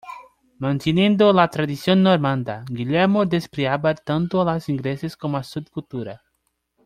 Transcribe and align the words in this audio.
Manteniendo 0.57 1.31
la 1.31 1.47
tradición 1.49 2.01
normanda, 2.01 2.65
Guillermo 2.67 3.27
despreciaba 3.27 3.93
tanto 3.93 4.41
a 4.41 4.51
los 4.55 4.67
ingleses 4.67 5.15
como 5.15 5.37
a 5.37 5.43
su 5.43 5.63
cultura. 5.65 6.23